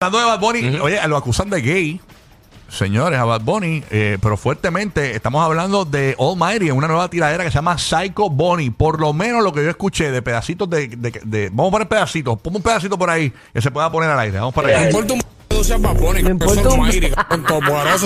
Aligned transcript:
Hablando 0.00 0.18
de 0.20 0.24
Bad 0.26 0.40
Bunny, 0.40 0.78
oye, 0.78 1.08
lo 1.08 1.16
acusan 1.16 1.50
de 1.50 1.60
gay, 1.60 2.00
señores, 2.68 3.18
a 3.18 3.24
Bad 3.24 3.40
Bunny, 3.40 3.82
eh, 3.90 4.16
pero 4.22 4.36
fuertemente 4.36 5.16
estamos 5.16 5.44
hablando 5.44 5.84
de 5.84 6.14
Almighty 6.20 6.68
en 6.68 6.76
una 6.76 6.86
nueva 6.86 7.10
tiradera 7.10 7.42
que 7.42 7.50
se 7.50 7.56
llama 7.56 7.76
Psycho 7.78 8.30
Bunny. 8.30 8.70
Por 8.70 9.00
lo 9.00 9.12
menos 9.12 9.42
lo 9.42 9.52
que 9.52 9.64
yo 9.64 9.70
escuché 9.70 10.12
de 10.12 10.22
pedacitos 10.22 10.70
de, 10.70 10.86
de- 10.86 11.20
de- 11.24 11.48
Vamos 11.48 11.70
a 11.70 11.72
poner 11.72 11.88
pedacitos, 11.88 12.38
ponme 12.40 12.58
un 12.58 12.62
pedacito 12.62 12.96
por 12.96 13.10
ahí 13.10 13.32
que 13.52 13.60
se 13.60 13.72
pueda 13.72 13.90
poner 13.90 14.08
al 14.08 14.20
aire. 14.20 14.38
Vamos 14.38 14.54
para 14.54 14.68
allá. 14.68 14.78
Me 14.78 14.84
que 14.84 14.88
importa 14.88 15.14
un- 15.14 15.20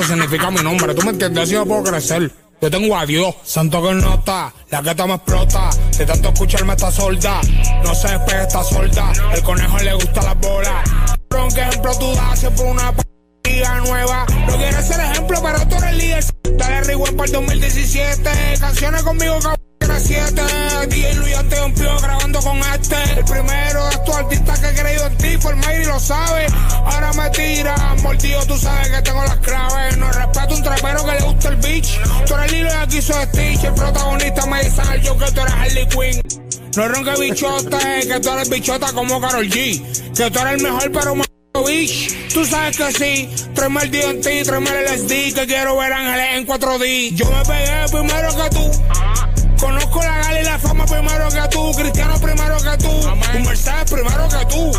significa 0.02 0.50
mi 0.50 0.62
nombre. 0.62 0.94
¿Tú 0.94 1.02
me 1.02 1.10
entiendes? 1.10 1.42
Así 1.44 1.52
yo 1.52 1.66
puedo 1.66 1.82
crecer. 1.84 2.32
Yo 2.62 2.70
tengo 2.70 2.96
a 2.96 3.04
Dios, 3.04 3.34
santo 3.44 3.82
que 3.82 3.92
no 3.92 4.14
está, 4.14 4.50
la 4.70 4.94
que 4.94 5.04
me 5.04 5.14
explota. 5.14 5.68
De 5.98 6.06
tanto 6.06 6.28
escucharme 6.30 6.72
esta 6.72 6.90
sorda, 6.90 7.40
no 7.84 7.94
se 7.94 8.08
despegue 8.08 8.42
esta 8.44 8.62
sorda. 8.64 9.12
El 9.34 9.42
conejo 9.42 9.76
le 9.78 9.92
gusta 9.94 10.22
las 10.22 10.38
bolas. 10.40 10.88
¿Qué 11.32 11.60
ejemplo 11.60 11.92
tú 11.98 12.14
das 12.14 12.38
siempre 12.38 12.64
una 12.64 12.92
p***ía 12.92 13.74
nueva? 13.80 14.26
No 14.46 14.56
quieres 14.56 14.86
ser 14.86 15.00
ejemplo, 15.00 15.40
pero 15.42 15.66
tú 15.66 15.76
eres 15.76 15.96
líder. 15.96 16.24
Dale 16.56 16.80
rewind 16.82 17.16
para 17.16 17.26
el 17.26 17.32
2017. 17.32 18.30
Canciones 18.60 19.02
conmigo, 19.02 19.38
cabrón. 19.40 19.60
Era 19.80 19.98
siete, 19.98 20.42
DJ 20.88 21.14
Luis 21.14 21.36
Anteompio 21.36 21.98
grabando 22.00 22.40
con 22.40 22.58
este. 22.58 22.96
El 23.18 23.24
primero 23.24 23.84
de 23.86 23.90
estos 23.90 24.16
artistas 24.16 24.60
que 24.60 24.68
he 24.68 24.74
creído 24.74 25.06
en 25.06 25.16
ti, 25.16 25.38
fue 25.38 25.52
el 25.52 25.56
Mayri, 25.56 25.84
lo 25.86 25.98
sabe. 25.98 26.46
Ahora 26.84 27.12
me 27.14 27.30
tiran, 27.30 28.02
mordido, 28.02 28.46
tú 28.46 28.56
sabes 28.58 28.88
que 28.88 29.02
tengo 29.02 29.24
las 29.24 29.38
claves. 29.38 29.96
No 29.96 30.12
respeto 30.12 30.54
un 30.54 30.62
trapero 30.62 31.04
que 31.04 31.12
le 31.12 31.20
gusta 31.22 31.48
el 31.48 31.56
beach. 31.56 32.00
Tú 32.26 32.34
eres 32.34 32.52
y 32.52 32.66
aquí 32.66 33.02
soy 33.02 33.24
Stitch. 33.24 33.64
El 33.64 33.74
protagonista 33.74 34.46
me 34.46 34.62
dice 34.62 34.82
yo 35.02 35.18
que 35.18 35.32
tú 35.32 35.40
eres 35.40 35.54
Harley 35.54 35.88
Quinn. 35.88 36.21
No 36.76 36.88
ronque 36.88 37.12
bichota, 37.20 37.98
eh, 37.98 38.06
que 38.06 38.20
tú 38.20 38.30
eres 38.30 38.48
bichota 38.48 38.92
como 38.92 39.20
Karol 39.20 39.46
G. 39.46 39.82
Que 40.16 40.30
tú 40.30 40.38
eres 40.38 40.54
el 40.54 40.62
mejor, 40.62 40.90
pero 40.90 41.14
más. 41.14 41.26
Bitch, 41.66 42.32
tú 42.32 42.46
sabes 42.46 42.76
que 42.78 42.92
sí, 42.92 43.28
tráeme 43.54 43.82
el 43.82 43.90
DNT, 43.90 44.44
tráeme 44.44 44.70
el 44.70 44.84
LSD, 44.86 45.34
que 45.34 45.46
quiero 45.46 45.76
ver 45.76 45.92
ángeles 45.92 46.26
en 46.32 46.46
4D. 46.46 47.14
Yo 47.14 47.26
me 47.30 47.44
pegué 47.44 47.84
primero 47.90 48.28
que 48.34 48.50
tú. 48.56 49.01
Fama 50.62 50.86
primero 50.86 51.28
que 51.28 51.48
tú, 51.50 51.72
Cristiano 51.72 52.20
primero 52.20 52.56
que 52.56 52.76
tú, 52.78 52.90
un 52.90 53.42
Mercedes 53.42 53.90
primero 53.90 54.28
que 54.28 54.46
tú. 54.46 54.72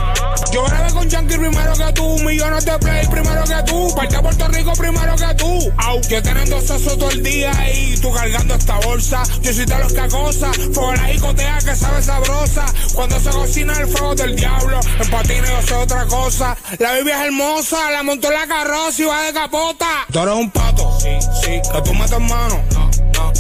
Yo 0.52 0.64
grabé 0.64 0.94
con 0.94 1.10
Yankee 1.10 1.38
primero 1.38 1.74
que 1.74 1.94
tú, 1.94 2.20
millones 2.20 2.66
de 2.66 2.80
play 2.80 3.08
primero 3.08 3.44
que 3.44 3.64
tú, 3.66 3.96
parte 3.96 4.16
a 4.16 4.22
Puerto 4.22 4.48
Rico 4.48 4.74
primero 4.74 5.16
que 5.16 5.34
tú. 5.36 5.74
Au, 5.78 6.02
yo 6.02 6.22
teniendo 6.24 6.62
sexo 6.62 6.98
todo 6.98 7.10
el 7.10 7.22
día 7.22 7.52
y 7.74 7.98
tú 7.98 8.12
cargando 8.12 8.56
esta 8.56 8.80
bolsa. 8.80 9.24
Yo 9.42 9.54
soy 9.54 9.66
de 9.66 9.78
los 9.78 9.94
que 9.94 10.02
acosa, 10.02 10.52
fuego 10.74 10.94
la 10.94 11.04
jicotea 11.06 11.58
que 11.60 11.76
sabe 11.76 12.02
sabrosa. 12.02 12.66
Cuando 12.94 13.20
se 13.20 13.30
cocina 13.30 13.74
el 13.80 13.88
fuego 13.88 14.16
del 14.16 14.36
diablo, 14.36 14.80
en 15.00 15.10
patines 15.10 15.50
yo 15.50 15.62
soy 15.68 15.84
otra 15.84 16.06
cosa. 16.06 16.58
La 16.80 16.94
Biblia 16.94 17.20
es 17.20 17.26
hermosa, 17.26 17.92
la 17.92 18.04
montó 18.04 18.28
en 18.28 18.34
la 18.34 18.48
carroza 18.48 19.02
y 19.02 19.06
va 19.06 19.22
de 19.24 19.34
capota. 19.34 19.88
Tú 20.12 20.20
eres 20.20 20.36
un 20.36 20.52
pato, 20.52 20.98
sí, 21.00 21.10
sí, 21.42 21.62
que 21.72 21.82
tú 21.82 21.94
metes 21.94 22.20
mano. 22.20 22.83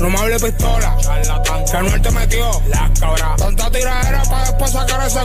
No, 0.04 0.10
no, 0.10 0.18
no 0.18 0.18
me 0.18 0.20
hable 0.20 0.40
pistola. 0.40 0.98
Que 1.72 1.78
Anuel 1.78 2.02
te 2.02 2.12
metió 2.12 2.62
la 2.68 2.92
cabra. 3.00 3.36
Tanta 3.38 3.72
tiradera 3.72 4.24
para 4.24 4.46
después 4.46 4.72
sacar 4.72 5.08
ese 5.08 5.20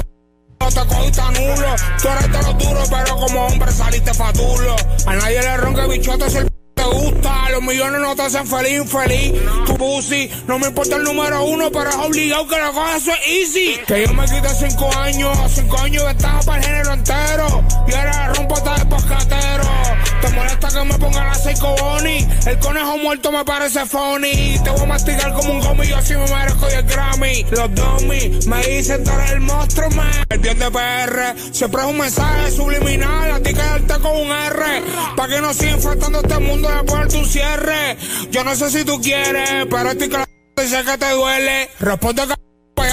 no 0.61 0.69
te 0.69 0.95
cogiste 0.95 1.23
nulo. 1.23 1.77
Tú 2.01 2.09
eres 2.09 2.33
de 2.33 2.43
los 2.43 2.59
duros, 2.59 2.89
pero 2.89 3.17
como 3.17 3.47
hombre 3.47 3.73
saliste 3.73 4.15
fatulo. 4.15 4.77
A 5.07 5.15
nadie 5.15 5.41
le 5.41 5.57
ronque 5.57 5.87
bichote 5.89 6.31
si 6.31 6.39
el 6.39 6.49
te 6.75 6.85
gusta. 6.85 7.51
Los 7.51 7.63
millones 7.63 8.01
no 8.01 8.15
te 8.15 8.23
hacen 8.23 8.47
feliz, 8.47 8.79
infeliz. 8.79 9.33
Tu 9.67 9.75
pussy, 9.77 10.31
no 10.47 10.59
me 10.61 10.69
importa 10.69 10.97
el 10.97 11.03
número 11.03 11.45
uno, 11.45 11.71
pero 11.73 11.91
es 11.91 11.97
obligado 11.97 12.47
que 12.47 12.59
lo 12.59 12.73
cojas, 12.73 13.03
eso 13.03 13.13
es 13.13 13.27
easy. 13.27 13.81
Que 13.85 14.07
yo 14.07 14.15
me 14.15 14.25
quité 14.27 14.49
cinco 14.49 14.91
años, 14.97 15.37
cinco 15.55 15.79
años 15.79 16.05
de 16.07 16.15
para 16.15 16.59
el 16.59 16.65
género 16.65 16.93
entero. 16.93 17.65
Y 17.89 17.95
ahora 17.95 18.33
rompo 18.35 18.55
hasta 18.55 18.77
de 18.77 18.87
pescatero. 18.87 19.88
Te 20.21 20.29
molesta 20.31 20.69
que 20.69 20.85
me 20.85 20.99
pongan 20.99 21.29
a 21.29 21.35
Psycho 21.35 21.75
Bonnie. 21.81 22.27
El 22.47 22.59
conejo 22.59 22.99
muerto 22.99 23.31
me 23.31 23.45
parece 23.45 23.87
funny. 23.87 24.59
Te 24.63 24.71
voy 24.71 24.81
a 24.81 24.87
masticar 24.87 25.33
como 25.33 25.53
un 25.53 25.61
gomi, 25.61 25.87
yo 25.87 25.97
así 25.97 26.15
me 26.15 26.27
merezco 26.27 26.67
10 26.67 26.87
Grammy. 26.87 27.45
Los 27.51 27.75
dummies 27.75 28.47
me 28.47 28.67
dicen 28.67 29.05
tú 29.05 29.11
el 29.31 29.41
monstruo, 29.41 29.91
man. 29.91 30.11
El 30.29 30.43
10 30.43 30.59
de 30.59 30.71
PR 30.71 31.53
siempre 31.53 31.83
es 31.83 31.87
un 31.87 31.99
mensaje 31.99 32.51
subliminal. 32.51 33.33
A 33.33 33.41
ti 33.41 33.55
quedarte 33.55 33.95
con 34.01 34.17
un 34.17 34.31
R. 34.31 34.83
Pa' 35.17 35.29
que 35.29 35.41
no 35.41 35.55
siga 35.55 35.73
infectando 35.73 36.21
este 36.21 36.39
mundo 36.39 36.69
de 36.69 36.83
ponerte 36.85 37.17
un 37.17 37.27
cierre. 37.27 37.97
Yo 38.31 38.45
no 38.45 38.55
sé 38.57 38.71
si 38.71 38.85
tú 38.85 39.01
quieres, 39.01 39.67
pero 39.71 39.91
estoy 39.91 40.09
claro 40.09 40.27
y 40.63 40.67
sé 40.67 40.85
que 40.85 40.99
te 40.99 41.11
duele. 41.13 41.71
Responde 41.79 42.27
que 42.27 42.48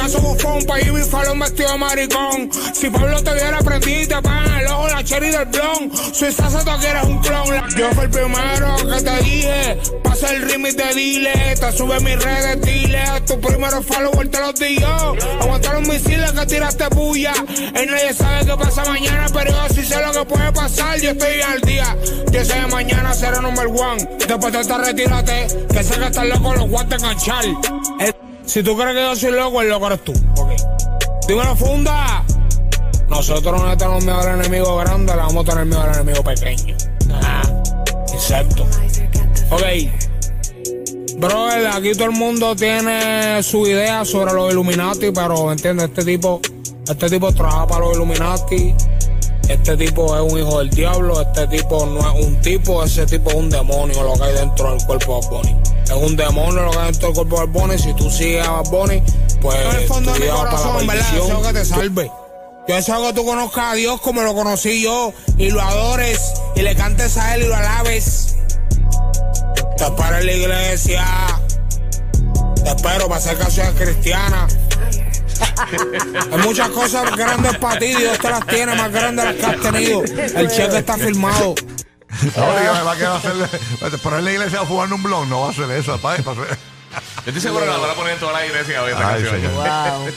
payaso 0.05 0.21
bufón, 0.21 0.63
pa' 0.66 0.79
ir 0.81 1.03
falón 1.05 1.39
vestido 1.39 1.77
maricón. 1.77 2.49
Si 2.73 2.89
Pablo 2.89 3.23
te 3.23 3.33
viera 3.33 3.59
prendí, 3.59 4.05
te 4.05 4.21
pagan 4.21 4.59
el 4.59 4.67
ojo 4.67 4.88
la 4.88 5.03
cherry 5.03 5.31
del 5.31 5.45
blon. 5.45 5.91
Si 6.13 6.25
estás 6.25 6.53
tú 6.53 6.71
quieres 6.79 7.03
un 7.03 7.19
clon. 7.19 7.45
Yo 7.75 7.91
fui 7.91 8.03
el 8.03 8.09
primero 8.09 8.75
que 8.77 9.01
te 9.01 9.23
dije, 9.23 9.77
pasa 10.03 10.31
el 10.31 10.41
remix 10.49 10.77
de 10.77 10.93
dile, 10.93 11.55
te 11.59 11.71
sube 11.71 11.99
mis 12.01 12.23
redes, 12.23 12.61
dile. 12.61 13.03
Tu 13.25 13.39
primero 13.39 13.81
follower 13.81 14.27
te 14.29 14.39
los 14.39 14.55
di 14.55 14.79
yo. 14.79 15.16
Aguantar 15.41 15.79
los 15.79 15.88
misiles 15.88 16.31
que 16.31 16.45
tiraste 16.45 16.89
puya. 16.89 17.33
Él 17.73 17.89
nadie 17.89 18.13
sabe 18.13 18.45
qué 18.45 18.55
pasa 18.57 18.85
mañana, 18.85 19.25
pero 19.33 19.51
yo 19.51 19.73
sí 19.73 19.83
sé 19.83 20.01
lo 20.05 20.11
que 20.11 20.25
puede 20.25 20.51
pasar. 20.51 20.99
Yo 20.99 21.11
estoy 21.11 21.41
al 21.41 21.61
día. 21.61 21.95
Yo 22.31 22.45
sé 22.45 22.53
que 22.53 22.67
mañana 22.67 23.13
será 23.13 23.41
number 23.41 23.67
one. 23.67 24.07
Después 24.27 24.53
de 24.53 24.61
esta 24.61 24.77
retírate, 24.77 25.47
que 25.72 25.83
sé 25.83 25.95
que 25.99 26.05
estás 26.05 26.25
loco, 26.27 26.53
los 26.53 26.69
guantes 26.69 27.01
enganchar. 27.01 27.45
Si 28.45 28.63
tú 28.63 28.78
crees 28.78 28.94
que 28.95 29.01
yo 29.01 29.16
soy 29.16 29.31
loco, 29.31 29.61
el 29.61 29.69
loco 29.69 29.88
eres 29.88 30.03
tú. 30.03 30.13
Ok. 30.38 30.51
Dímelo, 31.28 31.56
funda. 31.56 32.23
Nosotros 33.09 33.61
no 33.61 33.78
tenemos 33.78 34.03
miedo 34.03 34.19
al 34.19 34.39
enemigo 34.39 34.78
grande, 34.78 35.13
le 35.13 35.22
vamos 35.22 35.47
a 35.47 35.51
tener 35.51 35.66
miedo 35.66 35.81
al 35.81 35.94
enemigo 35.95 36.23
pequeño. 36.23 36.75
Ah, 37.11 37.41
insecto. 38.13 38.63
Ok. 39.51 39.63
Brother, 41.17 41.67
aquí 41.67 41.94
todo 41.94 42.05
el 42.05 42.11
mundo 42.11 42.55
tiene 42.55 43.41
su 43.41 43.66
idea 43.66 44.03
sobre 44.05 44.34
los 44.34 44.51
Illuminati, 44.51 45.11
pero 45.11 45.51
entiende, 45.51 45.85
este 45.85 46.03
tipo, 46.03 46.41
este 46.88 47.09
tipo 47.09 47.31
trabaja 47.31 47.67
para 47.67 47.85
los 47.85 47.95
Illuminati. 47.95 48.75
Este 49.47 49.78
tipo 49.78 50.16
es 50.16 50.34
un 50.34 50.39
hijo 50.39 50.59
del 50.59 50.69
diablo, 50.72 51.22
este 51.22 51.47
tipo 51.47 51.85
no 51.85 52.00
es 52.00 52.25
un 52.25 52.41
tipo, 52.41 52.84
ese 52.84 53.05
tipo 53.05 53.29
es 53.29 53.35
un 53.35 53.50
demonio 53.50 54.03
lo 54.03 54.13
que 54.13 54.23
hay 54.23 54.34
dentro 54.34 54.72
del 54.72 54.85
cuerpo 54.85 55.22
de 55.22 55.28
Bunny. 55.29 55.74
Es 55.85 55.91
un 55.91 56.16
demonio 56.16 56.63
lo 56.63 56.72
que 56.72 56.78
hay 56.79 56.91
dentro 56.91 57.07
del 57.07 57.16
cuerpo 57.16 57.40
de 57.41 57.47
Bunny. 57.47 57.78
Si 57.78 57.94
tú 57.94 58.09
sigues 58.09 58.47
a 58.47 58.51
Bad 58.51 58.69
Bunny, 58.72 59.03
pues 59.41 59.57
En 59.57 59.81
el 59.81 59.88
fondo 59.88 60.13
de 60.13 60.19
mi 60.19 60.28
corazón, 60.28 60.88
¿verdad? 60.88 61.12
Deseo 61.12 61.41
que 61.41 61.53
te 61.53 61.66
salve. 61.66 62.12
Yo 62.68 62.75
deseo 62.75 63.07
que 63.07 63.13
tú 63.13 63.25
conozcas 63.25 63.73
a 63.73 63.75
Dios 63.75 64.01
como 64.01 64.23
lo 64.23 64.34
conocí 64.34 64.81
yo 64.81 65.13
y 65.38 65.51
lo 65.51 65.62
adores 65.62 66.19
y 66.56 66.62
le 66.63 66.75
cantes 66.75 67.16
a 67.18 67.35
Él 67.35 67.44
y 67.44 67.47
lo 67.47 67.56
alabes. 67.56 68.38
Te 69.78 69.84
espero 69.84 70.18
en 70.18 70.25
la 70.25 70.34
iglesia. 70.34 71.06
Te 72.63 72.69
espero 72.69 73.07
para 73.07 73.17
hacer 73.17 73.38
canciones 73.38 73.73
cristianas. 73.75 74.57
Hay 76.31 76.40
muchas 76.40 76.69
cosas 76.69 77.16
grandes 77.16 77.57
para 77.57 77.78
ti, 77.78 77.88
Dios 77.88 78.17
te 78.19 78.29
las 78.29 78.47
tiene 78.47 78.73
más 78.73 78.91
grandes 78.91 79.25
las 79.25 79.35
que 79.35 79.46
has 79.46 79.62
tenido. 79.62 80.03
El 80.03 80.50
cheque 80.50 80.78
está 80.78 80.97
firmado. 80.97 81.53
No, 82.37 82.59
dígame, 82.59 82.81
va 82.83 82.91
a 82.91 82.95
quedar 82.95 83.15
hacerle. 83.17 83.47
En 84.17 84.25
la 84.25 84.31
iglesia 84.31 84.65
fumando 84.65 84.95
un 84.95 85.03
blog, 85.03 85.27
no 85.27 85.41
va 85.41 85.47
a 85.47 85.49
hacer 85.51 85.69
eso, 85.71 85.97
pa- 85.99 86.15
pa- 86.17 86.33
Yo 86.33 86.43
estoy 87.25 87.41
seguro 87.41 87.65
que 87.65 87.71
la 87.71 87.77
van 87.77 87.89
a 87.91 87.93
poner 87.93 88.13
en 88.13 88.19
toda 88.19 88.33
la 88.33 88.45
iglesia 88.45 88.81
hoy 88.81 88.91
esta 88.91 89.09
Ay, 89.13 89.23
canción. 89.23 89.53
Wow. 89.53 90.07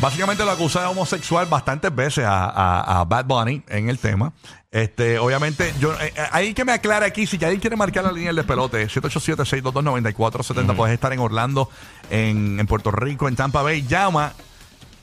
Básicamente 0.00 0.44
lo 0.44 0.50
acusa 0.52 0.80
de 0.82 0.86
homosexual 0.86 1.46
bastantes 1.46 1.94
veces 1.94 2.24
a, 2.24 2.44
a- 2.44 3.00
a 3.00 3.04
Bad 3.04 3.24
Bunny 3.24 3.62
en 3.68 3.88
el 3.88 3.98
tema. 3.98 4.32
Este, 4.70 5.18
obviamente, 5.18 5.72
yo 5.80 5.94
eh, 5.94 6.12
eh, 6.14 6.22
hay 6.30 6.52
que 6.52 6.62
me 6.64 6.72
aclare 6.72 7.06
aquí, 7.06 7.26
si 7.26 7.36
alguien 7.42 7.58
quiere 7.58 7.74
marcar 7.74 8.04
la 8.04 8.12
línea 8.12 8.28
del 8.28 8.36
despelote, 8.36 8.86
787-622-9470, 8.88 10.76
puedes 10.76 10.94
estar 10.94 11.12
en 11.12 11.20
Orlando, 11.20 11.70
en, 12.10 12.60
en 12.60 12.66
Puerto 12.66 12.90
Rico, 12.90 13.28
en 13.28 13.36
Tampa 13.36 13.62
Bay, 13.62 13.86
llama. 13.86 14.32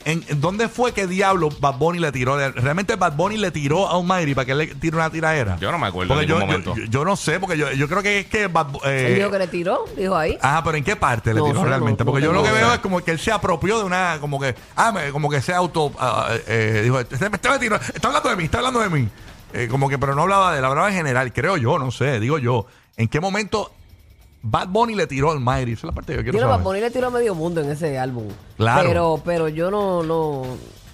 ¿En, 0.06 0.24
dónde 0.40 0.70
fue 0.70 0.94
que 0.94 1.08
diablo 1.08 1.50
Bad 1.60 1.78
Bunny 1.80 1.98
le 2.00 2.12
tiró? 2.12 2.38
¿Realmente 2.38 2.96
Bad 2.96 3.14
Bunny 3.14 3.38
le 3.38 3.50
tiró 3.52 3.88
a 3.90 3.96
Almighty 3.98 4.36
para 4.36 4.46
que 4.46 4.52
él 4.52 4.58
le 4.60 4.68
tire 4.68 4.96
una 4.96 5.10
tiraera? 5.10 5.58
Yo 5.60 5.72
no 5.72 5.80
me 5.80 5.88
acuerdo 5.88 6.14
Porque 6.14 6.24
en 6.26 6.30
yo, 6.30 6.40
ningún 6.40 6.52
yo- 6.64 6.72
momento. 6.72 6.76
yo- 6.86 6.92
yo 6.92 7.06
no 7.06 7.16
sé, 7.16 7.40
porque 7.40 7.58
yo, 7.58 7.72
yo 7.72 7.88
creo 7.90 8.04
que 8.04 8.20
es 8.20 8.26
que 8.28 8.46
Bad 8.48 8.68
eh, 8.86 9.16
dijo 9.18 9.32
que 9.32 9.40
le 9.40 9.48
tiró, 9.48 9.86
dijo 9.98 10.16
ahí. 10.16 10.38
Ajá, 10.42 10.64
pero 10.64 10.78
¿en 10.78 10.84
qué 10.84 10.96
parte 10.96 11.34
le 11.34 11.40
No 11.40 11.48
tiró 11.48 11.66
realmente? 11.66 12.04
no- 12.04 12.12
Porque 12.12 12.22
no 12.26 12.32
yo 12.32 12.34
lo 12.34 12.44
que 12.44 12.52
veo 12.52 12.62
idea. 12.66 12.76
es 12.76 12.80
como 12.82 13.02
que 13.04 13.12
él 13.12 13.20
se 13.20 13.32
apropió 13.32 13.80
de 13.80 13.84
una, 13.84 14.18
como 14.22 14.40
que, 14.40 14.54
ah, 14.76 14.92
me- 14.92 15.10
como 15.12 15.28
que 15.30 15.42
se 15.42 15.54
auto, 15.56 15.92
ah, 16.00 16.30
eh, 16.48 16.82
dijo, 16.84 17.00
este, 17.00 17.16
este 17.16 17.30
me 17.50 17.60
tiró, 17.60 17.76
está 17.78 18.08
hablando 18.10 18.30
de 18.30 18.36
mí, 18.36 18.44
está 18.44 18.60
hablando 18.60 18.80
de 18.82 18.90
mí. 18.90 19.10
Eh, 19.54 19.68
como 19.72 19.90
que, 19.90 19.98
pero 19.98 20.14
no 20.14 20.22
hablaba 20.22 20.52
de 20.52 20.60
él, 20.60 20.66
hablaba 20.66 20.90
en 20.90 20.96
general, 20.96 21.34
creo 21.34 21.58
yo, 21.58 21.80
no 21.80 21.90
sé, 21.90 22.20
digo 22.20 22.38
yo. 22.38 22.68
¿En 22.98 23.08
qué 23.08 23.20
momento 23.20 23.72
Bad 24.48 24.68
Bunny 24.70 24.94
le 24.96 25.08
tiró 25.08 25.32
al 25.32 25.40
Mighty? 25.40 25.72
Esa 25.72 25.80
es 25.80 25.84
la 25.86 25.92
parte 25.92 26.14
que 26.14 26.18
yo 26.18 26.24
quiero 26.32 26.40
Bad 26.48 26.54
saber. 26.54 26.64
Bunny 26.64 26.80
le 26.82 26.92
tiró 26.92 27.08
a 27.08 27.10
medio 27.10 27.34
mundo 27.34 27.62
en 27.62 27.72
ese 27.72 27.98
álbum. 27.98 28.28
Claro. 28.58 28.88
Pero, 28.88 29.22
pero 29.26 29.48
yo 29.50 29.72
no, 29.72 30.04
no, 30.04 30.44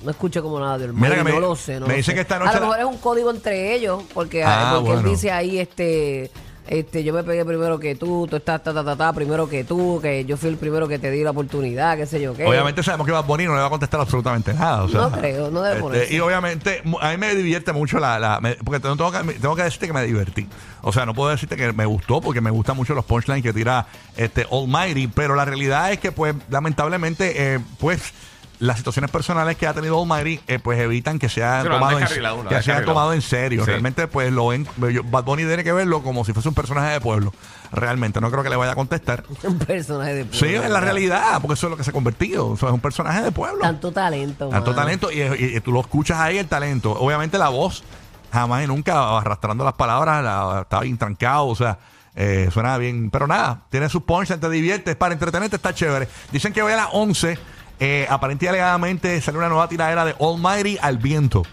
no 0.04 0.10
escucho 0.10 0.42
como 0.42 0.58
nada 0.60 0.78
del 0.78 0.94
Mira 0.94 1.10
Mighty, 1.10 1.18
que 1.18 1.24
me- 1.26 1.32
no 1.32 1.40
lo 1.42 1.56
sé. 1.58 1.74
No 1.80 1.82
me 1.88 1.90
lo 1.94 1.98
dice 1.98 2.12
sé. 2.12 2.16
que 2.16 2.22
esta 2.22 2.40
noche 2.40 2.52
A 2.52 2.54
lo 2.56 2.60
la- 2.62 2.66
mejor 2.68 2.80
es 2.80 2.86
un 2.86 2.98
código 3.02 3.30
entre 3.30 3.76
ellos, 3.76 4.04
porque, 4.14 4.44
Ah, 4.46 4.72
porque 4.76 4.88
bueno. 4.94 5.08
él 5.08 5.14
dice 5.14 5.32
ahí, 5.32 5.60
este, 5.60 6.32
Este, 6.68 7.04
yo 7.04 7.14
me 7.14 7.24
pegué 7.24 7.44
primero 7.44 7.80
que 7.80 7.96
tú, 7.96 8.28
tú 8.30 8.38
estás 8.38 8.64
ta, 8.64 8.74
ta, 8.74 8.84
ta, 8.84 8.96
ta, 8.96 9.12
primero 9.14 9.50
que 9.50 9.64
tú, 9.64 10.00
que 10.02 10.24
yo 10.26 10.38
fui 10.38 10.50
el 10.50 10.58
primero 10.58 10.88
que 10.88 11.00
te 11.00 11.12
di 11.12 11.24
la 11.24 11.32
oportunidad, 11.32 11.98
qué 11.98 12.06
sé 12.06 12.22
yo 12.22 12.34
qué. 12.34 12.46
Obviamente 12.46 12.82
sabemos 12.84 13.06
que 13.08 13.12
Bad 13.12 13.26
Bunny 13.26 13.46
no 13.46 13.56
le 13.56 13.60
va 13.62 13.66
a 13.68 13.70
contestar 13.70 14.00
absolutamente 14.00 14.54
nada. 14.54 14.84
o 14.84 14.88
sea, 14.90 15.02
No 15.02 15.12
creo, 15.12 15.52
no 15.52 15.62
debe 15.64 15.76
este, 15.76 15.82
ponerse. 15.84 16.14
Y 16.14 16.20
obviamente, 16.20 16.82
a 17.02 17.10
mí 17.12 17.18
me 17.18 17.36
divierte 17.36 17.74
mucho 17.74 18.00
la. 18.00 18.20
la- 18.20 18.40
me- 18.40 18.56
porque 18.56 18.80
tengo, 18.80 18.96
tengo 18.96 19.12
que, 19.12 19.34
tengo 19.34 19.56
que 19.56 19.64
decirte 19.64 19.88
que 19.88 19.94
me 19.94 20.04
divertí. 20.06 20.48
O 20.82 20.94
sea, 20.94 21.06
no 21.06 21.14
puedo 21.14 21.30
decirte 21.32 21.58
que 21.58 21.74
me 21.74 21.86
gustó 21.86 22.22
porque 22.22 22.42
me 22.42 22.52
gustan 22.52 22.78
mucho 22.78 22.94
los 22.94 23.06
punchlines 23.06 23.44
que 23.44 23.52
tira 23.54 23.88
este 24.16 24.46
Almighty. 24.50 25.08
Pero 25.08 25.36
la 25.36 25.44
realidad 25.46 25.92
es 25.92 26.00
que, 26.00 26.12
pues, 26.12 26.36
lamentablemente, 26.50 27.56
eh, 27.56 27.60
pues. 27.80 28.14
Las 28.62 28.78
situaciones 28.78 29.10
personales 29.10 29.58
que 29.58 29.66
ha 29.66 29.74
tenido 29.74 30.00
Almighty, 30.00 30.40
eh, 30.48 30.60
pues 30.60 30.80
evitan 30.80 31.18
que 31.18 31.30
sea 31.30 31.64
Sí, 31.64 31.68
tomado 31.68 31.98
en, 32.00 32.06
que 32.48 32.62
sea 32.62 32.86
tomado 32.86 33.12
en 33.12 33.22
serio. 33.24 33.62
Sí. 33.66 33.72
Realmente, 33.72 34.08
pues 34.08 34.32
lo 34.32 34.48
ven. 34.48 34.68
yo- 34.94 35.04
Bad 35.04 35.24
Bunny 35.24 35.46
tiene 35.46 35.64
que 35.64 35.74
verlo 35.74 36.04
como 36.04 36.24
si 36.24 36.32
fuese 36.32 36.48
un 36.48 36.54
personaje 36.54 36.92
de 36.94 37.02
pueblo. 37.02 37.34
Realmente, 37.72 38.22
no 38.22 38.30
creo 38.30 38.44
que 38.44 38.50
le 38.52 38.56
vaya 38.56 38.74
a 38.74 38.76
contestar. 38.76 39.24
Un 39.44 39.58
personaje 39.58 40.14
de 40.14 40.24
Sí, 40.32 40.40
pueblo, 40.42 40.64
es 40.64 40.70
la 40.70 40.80
realidad, 40.80 41.42
porque 41.42 41.56
eso 41.56 41.68
es 41.68 41.72
lo 41.72 41.78
que 41.78 41.84
se 41.84 41.90
ha 41.90 41.94
convertido. 41.94 42.54
Eso 42.54 42.68
es 42.68 42.74
un 42.74 42.80
personaje 42.80 43.24
de 43.24 43.32
pueblo. 43.32 43.62
Tanto 43.62 43.92
talento. 43.92 44.48
Tanto 44.50 44.72
mano. 44.72 44.82
talento 44.82 45.12
y, 45.12 45.22
y- 45.22 45.56
y 45.58 45.60
tú 45.62 45.72
lo 45.72 45.80
escuchas 45.82 46.20
ahí 46.20 46.38
el 46.38 46.48
talento. 46.48 46.92
Obviamente 46.92 47.38
la 47.40 47.50
voz, 47.50 47.84
jamás 48.32 48.64
y 48.64 48.68
nunca 48.68 49.18
arrastrando 49.18 49.64
las 49.64 49.74
palabras, 49.74 50.24
la, 50.24 50.60
está 50.62 50.82
bien 50.82 50.98
trancado, 51.00 51.48
o 51.48 51.56
sea, 51.56 51.80
eh, 52.16 52.50
suena 52.54 52.78
bien. 52.78 53.10
Pero 53.10 53.26
nada, 53.26 53.62
tiene 53.72 53.90
sus 53.90 54.04
punchlines, 54.04 54.40
te 54.40 54.50
diviertes, 54.50 54.96
para 54.98 55.14
entretenerte 55.14 55.56
está 55.56 55.74
chévere. 55.74 56.08
Dicen 56.32 56.54
que 56.54 56.62
hoy 56.62 56.74
a 56.74 56.76
las 56.76 56.88
11, 56.92 57.40
eh, 57.82 58.06
aparentemente 58.08 58.48
alegadamente 58.48 59.20
sale 59.22 59.40
una 59.40 59.50
nueva 59.50 59.68
tiradera 59.68 60.06
de 60.06 60.16
Almighty 60.20 60.78
al 60.80 61.00
viento. 61.00 61.44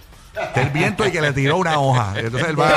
El 0.54 0.70
viento 0.70 1.06
y 1.06 1.12
que 1.12 1.20
le 1.20 1.32
tiró 1.32 1.56
una 1.56 1.78
hoja. 1.78 2.12
Entonces 2.16 2.48
él 2.48 2.60
va. 2.60 2.68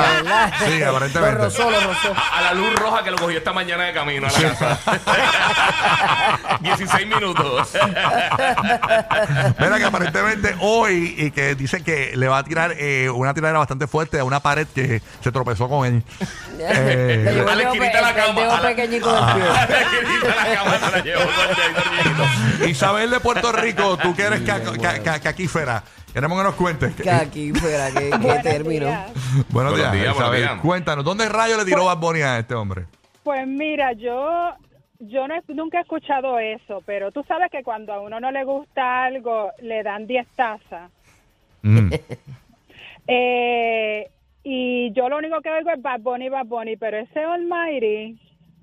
Sí, 0.66 0.80
Lo 0.80 0.90
aparentemente. 0.90 1.36
rozó, 1.44 1.70
lo 1.72 1.80
rozó. 1.80 2.14
A, 2.16 2.38
a 2.38 2.42
la 2.42 2.54
luz 2.54 2.74
roja 2.76 3.04
que 3.04 3.12
lo 3.12 3.18
cogió 3.18 3.38
esta 3.38 3.54
mañana 3.54 3.84
de 3.86 3.94
camino 3.94 4.28
a 4.28 4.32
la 4.32 4.50
casa. 4.56 4.80
16 6.62 7.08
minutos. 7.08 7.70
Mira 9.60 9.78
que 9.78 9.84
aparentemente 9.86 10.56
hoy 10.60 11.16
y 11.18 11.32
que 11.32 11.56
dicen 11.56 11.84
que 11.84 12.12
le 12.16 12.28
va 12.28 12.40
a 12.40 12.44
tirar 12.44 12.74
eh, 12.78 13.10
una 13.10 13.34
tiradera 13.34 13.60
bastante 13.60 13.88
fuerte 13.88 14.20
a 14.20 14.24
una 14.24 14.40
pared 14.40 14.68
que 14.74 15.02
se 15.24 15.32
tropezó 15.32 15.68
con 15.68 15.86
él. 15.86 16.04
Eh, 16.60 17.22
Le 17.26 17.34
llevó 17.34 17.50
a 17.52 17.56
la 17.56 17.64
esquinita 17.64 17.96
de 17.98 18.02
la 18.02 18.14
cama, 18.14 18.42
a 18.42 18.62
la- 18.62 18.76
pie. 18.76 19.00
la 19.00 20.56
cama 20.56 20.78
se 20.80 20.92
la 20.92 21.04
llevó. 21.04 22.68
Isabel 22.68 23.10
de 23.10 23.20
Puerto 23.20 23.52
Rico, 23.52 23.98
tú 23.98 24.16
que 24.16 24.24
eres 24.24 24.42
ca- 24.42 24.60
ca- 24.82 25.00
ca- 25.04 25.20
caquífera. 25.20 25.84
Queremos 26.14 26.38
que 26.38 26.44
nos 26.44 26.56
cuentes. 26.56 26.96
Que 26.96 27.10
aquí 27.10 27.52
fuera, 27.54 27.88
que, 27.92 28.10
que 28.10 28.40
término. 28.44 28.86
Buenos 28.88 29.52
Buenos 29.52 29.76
días, 29.78 29.92
días, 29.94 30.04
buenos 30.14 30.18
Isabel. 30.20 30.42
días. 30.42 30.60
Cuéntanos, 30.62 31.06
¿dónde 31.06 31.30
rayos 31.30 31.58
le 31.60 31.66
tiró 31.66 31.86
Bad 31.86 31.98
Bunny 31.98 32.22
a 32.22 32.40
este 32.40 32.54
hombre? 32.54 32.86
Pues 33.24 33.48
mira, 33.48 33.94
yo 33.94 34.52
yo 35.00 35.28
no 35.28 35.36
he- 35.36 35.44
nunca 35.54 35.80
he 35.80 35.82
escuchado 35.82 36.38
eso, 36.40 36.84
pero 36.86 37.12
tú 37.12 37.24
sabes 37.28 37.50
que 37.50 37.64
cuando 37.64 37.94
a 37.94 38.02
uno 38.02 38.20
no 38.20 38.32
le 38.32 38.44
gusta 38.44 39.06
algo, 39.06 39.52
le 39.62 39.84
dan 39.84 40.06
10 40.08 40.28
tazas. 40.36 40.92
Mm. 41.62 41.92
Eh, 43.08 44.10
y 44.44 44.94
yo 44.94 45.10
lo 45.10 45.18
único 45.18 45.42
que 45.42 45.50
oigo 45.50 45.72
es 45.72 45.82
Bad 45.82 46.02
Bunny, 46.02 46.30
Bad 46.30 46.46
Bunny, 46.46 46.78
pero 46.78 46.98
ese 46.98 47.20
Almighty, 47.20 48.18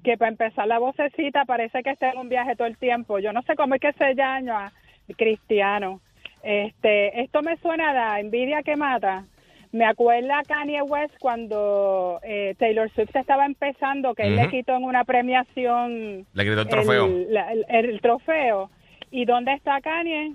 que 0.04 0.16
para 0.16 0.30
empezar 0.30 0.66
la 0.68 0.78
vocecita 0.78 1.44
parece 1.44 1.82
que 1.82 1.90
está 1.90 2.10
en 2.10 2.18
un 2.18 2.28
viaje 2.28 2.54
todo 2.56 2.68
el 2.68 2.78
tiempo. 2.78 3.18
Yo 3.18 3.32
no 3.32 3.42
sé 3.42 3.56
cómo 3.56 3.74
es 3.74 3.80
que 3.80 3.92
se 3.94 4.14
llama, 4.14 4.72
cristiano. 5.16 6.00
Este, 6.48 7.20
esto 7.20 7.42
me 7.42 7.58
suena 7.58 7.90
a 7.90 7.92
la 7.92 8.20
envidia 8.20 8.62
que 8.62 8.74
mata. 8.74 9.24
Me 9.70 9.84
acuerda 9.84 10.38
a 10.38 10.42
Kanye 10.44 10.80
West 10.80 11.14
cuando 11.20 12.20
eh, 12.22 12.54
Taylor 12.58 12.90
Swift 12.94 13.14
estaba 13.14 13.44
empezando, 13.44 14.14
que 14.14 14.22
él 14.22 14.36
le 14.36 14.48
quitó 14.48 14.74
en 14.74 14.84
una 14.84 15.04
premiación 15.04 16.24
Le 16.32 16.44
quitó 16.44 16.62
el 16.62 16.68
trofeo. 16.68 17.06
la- 17.28 17.52
el, 17.52 17.66
el 17.68 18.00
trofeo. 18.00 18.70
¿Y 19.10 19.26
dónde 19.26 19.52
está 19.52 19.78
Kanye? 19.82 20.32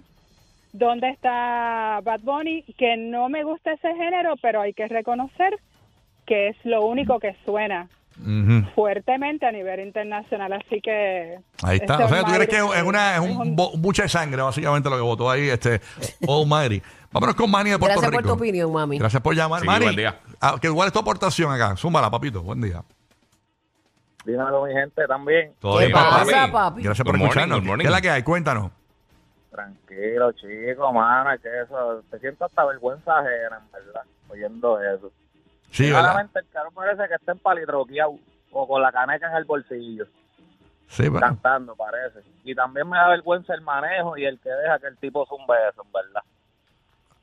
¿Dónde 0.72 1.10
está 1.10 2.00
Bad 2.04 2.20
Bunny? 2.22 2.62
Que 2.78 2.96
no 2.96 3.28
me 3.30 3.44
gusta 3.44 3.74
ese 3.74 3.96
género, 3.96 4.36
pero 4.40 4.62
hay 4.62 4.74
que 4.74 4.88
reconocer 4.88 5.56
que 6.28 6.50
es 6.50 6.58
lo 6.64 6.86
único 6.86 7.20
que 7.20 7.36
suena 7.46 7.90
Fuertemente 8.76 9.46
a 9.46 9.52
nivel 9.52 9.80
internacional. 9.80 10.54
Así 10.54 10.80
que. 10.82 11.40
Ahí 11.64 11.78
está. 11.78 11.96
ese 11.96 12.04
O 12.04 12.10
sea, 12.10 12.24
tú 12.24 12.32
crees 12.32 12.48
que 12.48 12.58
es, 12.58 12.84
una, 12.84 13.16
es 13.16 13.20
un, 13.22 13.56
buche 13.56 14.04
de 14.04 14.10
sangre, 14.10 14.42
básicamente, 14.42 14.90
lo 14.90 14.96
que 14.96 15.02
votó 15.02 15.30
ahí 15.30 15.50
este 15.50 15.82
Almighty. 16.28 16.82
Vámonos 17.12 17.36
con 17.36 17.50
Manny 17.52 17.72
de 17.72 17.80
Puerto 17.80 18.00
Gracias 18.00 18.12
Rico. 18.12 18.22
por 18.30 18.38
tu 18.38 18.44
opinión, 18.44 18.72
mami. 18.72 18.98
Gracias 18.98 19.22
por 19.22 19.36
llamar, 19.36 19.62
Sí, 19.62 19.68
Manny. 19.68 19.86
buen 19.86 19.96
día. 19.96 20.20
ah, 20.42 20.56
que 20.62 20.70
¿Cuál 20.70 20.88
es 20.88 20.94
tu 20.94 21.00
aportación 21.00 21.52
acá? 21.52 21.76
Zúmbala, 21.76 22.10
papito. 22.10 22.42
Buen 22.42 22.62
día. 22.62 22.84
Dímelo, 24.26 24.66
mi 24.66 24.74
gente, 24.74 25.06
también. 25.08 25.54
Todo 25.60 25.80
¿Qué 25.80 25.86
bien, 25.88 25.94
pasa, 25.98 26.26
papi. 26.26 26.52
papi? 26.52 26.82
Gracias 26.84 27.06
por 27.06 27.14
Good 27.16 27.20
morning, 27.20 27.26
escucharnos. 27.30 27.60
good 27.60 27.68
morning. 27.68 27.84
¿Qué 27.84 27.88
es 27.88 27.92
la 27.94 28.02
que 28.02 28.10
hay? 28.10 28.24
Cuéntanos. 28.24 28.72
Tranquilo, 29.52 30.32
chico, 30.32 30.92
mano, 30.94 31.32
es 31.34 31.42
que 31.42 31.50
eso, 31.62 32.04
te 32.10 32.20
siento 32.20 32.46
hasta 32.46 32.66
vergüenza 32.66 33.20
ajena, 33.20 33.60
en 33.64 33.72
verdad, 33.72 34.02
oyendo 34.30 34.82
eso. 34.82 35.12
Sí, 35.74 35.86
¿verdad? 35.86 36.02
Claramente 36.02 36.40
el 36.40 36.48
carro 36.50 36.72
parece 36.72 37.04
que 37.10 37.16
está 37.16 37.32
empalitroqueado 37.34 38.16
o 38.52 38.68
con 38.68 38.82
la 38.82 38.92
caneca 38.92 39.30
en 39.32 39.38
el 39.38 39.44
bolsillo, 39.46 40.06
Sí, 40.88 41.08
bueno. 41.10 41.26
cantando, 41.26 41.76
parece. 41.76 42.20
Y 42.44 42.54
también 42.54 42.88
me 42.88 42.96
da 42.98 43.08
vergüenza 43.10 43.54
el 43.56 43.62
manejo 43.62 44.16
y 44.18 44.26
el 44.26 44.40
que 44.40 44.50
deja 44.50 44.78
que 44.80 44.88
el 44.88 44.98
tipo 44.98 45.26
zumbe 45.26 45.56
eso, 45.70 45.82
en 45.84 45.92
verdad. 45.92 46.22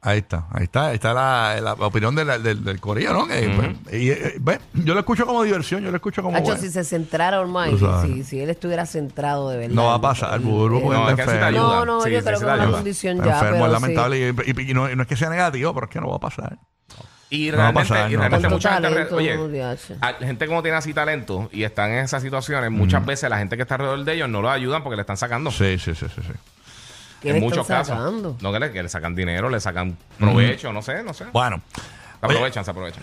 Ahí 0.03 0.19
está, 0.19 0.47
ahí 0.51 0.65
está, 0.65 0.87
ahí 0.89 0.95
está 0.95 1.13
la, 1.13 1.61
la 1.61 1.73
opinión 1.75 2.15
de 2.15 2.25
la- 2.25 2.39
del, 2.39 2.65
del 2.65 2.81
corillo, 2.81 3.13
¿no? 3.13 3.27
Pues, 3.27 3.95
y, 4.01 4.11
eh, 4.11 4.35
ve, 4.41 4.59
yo 4.73 4.95
lo 4.95 5.01
escucho 5.01 5.27
como 5.27 5.43
diversión, 5.43 5.83
yo 5.83 5.91
lo 5.91 5.97
escucho 5.97 6.23
como... 6.23 6.37
Hacho, 6.39 6.47
bueno. 6.47 6.61
si 6.61 6.71
se 6.71 6.85
centrara 6.85 7.37
sabes. 7.47 8.11
si, 8.11 8.25
si 8.25 8.41
él 8.41 8.49
estuviera 8.49 8.87
centrado 8.87 9.51
de 9.51 9.59
verdad. 9.59 9.75
No 9.75 9.85
va 9.85 9.97
a 9.97 10.01
pasar, 10.01 10.41
porque 10.41 10.79
Eh, 10.79 10.89
No, 10.89 11.09
es 11.11 11.15
que 11.17 11.23
ayuda. 11.23 11.51
No, 11.63 11.85
no, 11.85 12.01
Sí, 12.01 12.11
yo 12.13 12.25
creo 12.25 12.41
que 12.41 12.47
la 12.47 12.55
es 12.55 12.61
una 12.63 12.71
condición 12.73 13.19
ya, 13.19 13.33
enfermo, 13.35 13.51
pero 13.51 13.67
es 13.67 13.71
sí. 13.71 13.73
lamentable. 13.95 14.19
Y, 14.19 14.51
y- 14.63 14.71
y 14.71 14.75
no, 14.75 14.91
y 14.91 14.97
no 14.97 15.03
es 15.03 15.09
que 15.09 15.17
sea 15.17 15.29
negativo, 15.29 15.75
pero 15.75 15.85
es 15.87 15.93
que 15.93 16.01
no 16.01 16.09
va 16.09 16.17
a 16.17 16.21
pasar. 16.21 16.57
Y 17.33 17.51
realmente, 17.53 17.89
pasar, 17.89 18.11
y 18.11 18.17
realmente 18.17 18.49
mucha 18.49 18.73
gente, 18.75 18.89
talento, 18.89 19.15
oye, 19.17 19.37
no, 19.37 19.47
diache. 19.49 19.95
a- 20.01 20.13
la 20.13 20.27
gente 20.27 20.47
como 20.49 20.63
tiene 20.63 20.77
así 20.77 20.93
talento 20.93 21.49
y 21.53 21.63
están 21.63 21.93
en 21.93 21.99
esas 22.05 22.23
situaciones, 22.23 22.71
muchas 22.73 23.07
veces 23.07 23.31
la 23.31 23.39
gente 23.39 23.57
que 23.57 23.63
está 23.63 23.77
alrededor 23.77 24.03
de 24.05 24.13
ellos 24.15 24.29
no 24.29 24.43
los 24.43 24.51
ayudan 24.51 24.83
porque 24.83 24.97
le 24.97 25.03
están 25.03 25.17
sacando. 25.17 25.51
Sí, 25.53 25.79
sí, 25.79 25.95
sí, 25.95 26.07
sí. 26.15 26.21
sí. 26.23 26.33
¿Qué 27.23 27.29
en 27.29 27.35
le 27.37 27.41
muchos 27.41 27.61
están 27.61 27.79
casos. 27.79 27.97
sacando? 27.97 28.37
No, 28.41 28.53
que 28.53 28.59
le, 28.59 28.73
que 28.73 28.83
le 28.83 28.89
sacan 28.89 29.15
dinero, 29.15 29.49
le 29.49 29.61
sacan 29.61 29.97
provecho, 30.19 30.73
no 30.73 30.83
sé, 30.83 31.03
no 31.05 31.15
sé. 31.15 31.27
Bueno. 31.33 31.63
Se 32.21 32.27
aprovechan, 32.27 32.65
se 32.65 32.71
aprovechan. 32.73 32.99